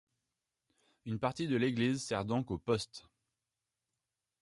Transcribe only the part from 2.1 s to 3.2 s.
donc aux postes.